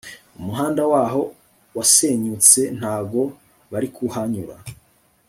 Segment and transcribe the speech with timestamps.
[0.39, 1.21] umuhanda waho
[1.77, 3.21] wasenyutse ntago
[3.71, 4.55] barikuhanyura